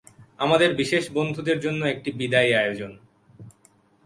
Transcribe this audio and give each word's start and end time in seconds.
আমাদের 0.39 0.69
বিশেষ 0.75 1.03
বন্ধুদের 1.13 1.57
জন্য 1.59 1.81
একটু 1.85 2.09
বিদায়ী 2.11 2.51
আয়োজন। 2.53 2.91